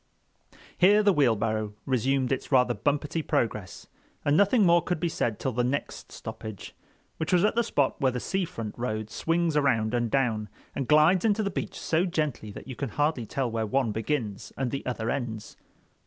[0.79, 3.85] Here the wheelbarrow resumed its rather bumpety progress,
[4.25, 6.73] and nothing more could be said till the next stoppage,
[7.17, 10.87] which was at that spot where the sea front road swings around and down, and
[10.87, 14.71] glides into the beach so gently that you can hardly tell where one begins and
[14.71, 15.55] the other ends.